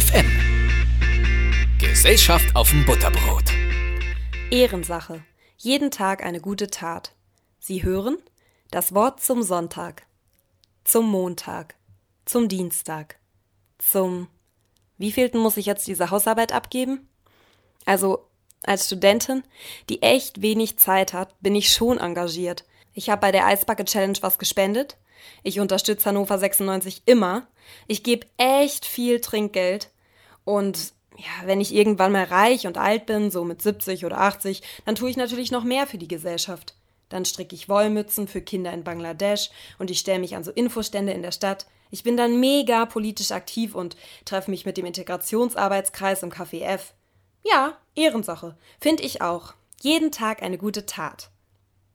[0.00, 0.30] FM.
[1.80, 3.42] Gesellschaft auf dem Butterbrot.
[4.48, 5.24] Ehrensache.
[5.56, 7.16] Jeden Tag eine gute Tat.
[7.58, 8.16] Sie hören
[8.70, 10.06] das Wort zum Sonntag,
[10.84, 11.74] zum Montag,
[12.26, 13.18] zum Dienstag,
[13.78, 14.28] zum
[14.98, 17.08] Wievielten muss ich jetzt diese Hausarbeit abgeben?
[17.84, 18.24] Also
[18.64, 19.42] als Studentin,
[19.88, 22.64] die echt wenig Zeit hat, bin ich schon engagiert.
[22.94, 24.96] Ich habe bei der Eisbacke Challenge was gespendet.
[25.42, 27.46] Ich unterstütze Hannover 96 immer.
[27.86, 29.90] Ich gebe echt viel Trinkgeld.
[30.44, 34.62] Und ja, wenn ich irgendwann mal reich und alt bin, so mit 70 oder 80,
[34.84, 36.74] dann tue ich natürlich noch mehr für die Gesellschaft.
[37.08, 41.12] Dann stricke ich Wollmützen für Kinder in Bangladesch und ich stelle mich an so Infostände
[41.12, 41.66] in der Stadt.
[41.90, 46.92] Ich bin dann mega politisch aktiv und treffe mich mit dem Integrationsarbeitskreis im Café F.
[47.44, 48.56] Ja, Ehrensache.
[48.80, 49.54] Finde ich auch.
[49.80, 51.30] Jeden Tag eine gute Tat.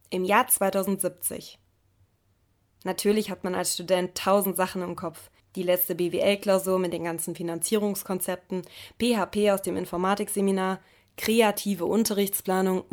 [0.10, 1.60] Im Jahr 2070.
[2.84, 5.30] Natürlich hat man als Student tausend Sachen im Kopf.
[5.56, 8.64] Die letzte BWL-Klausur mit den ganzen Finanzierungskonzepten,
[9.00, 10.80] PHP aus dem Informatikseminar,
[11.18, 12.84] kreative Unterrichtsplanung.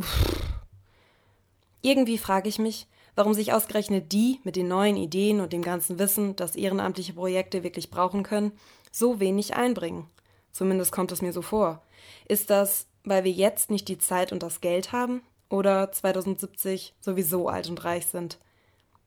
[1.82, 5.98] Irgendwie frage ich mich, warum sich ausgerechnet die mit den neuen Ideen und dem ganzen
[5.98, 8.52] Wissen, das ehrenamtliche Projekte wirklich brauchen können,
[8.92, 10.06] so wenig einbringen.
[10.52, 11.82] Zumindest kommt es mir so vor.
[12.26, 15.22] Ist das, weil wir jetzt nicht die Zeit und das Geld haben?
[15.48, 18.38] Oder 2070 sowieso alt und reich sind?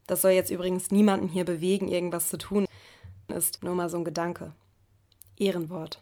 [0.07, 2.65] Das soll jetzt übrigens niemanden hier bewegen, irgendwas zu tun.
[3.29, 4.53] Ist nur mal so ein Gedanke.
[5.37, 6.01] Ehrenwort.